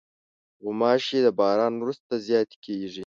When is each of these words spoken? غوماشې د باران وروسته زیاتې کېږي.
غوماشې 0.63 1.19
د 1.25 1.27
باران 1.39 1.73
وروسته 1.79 2.13
زیاتې 2.27 2.55
کېږي. 2.65 2.99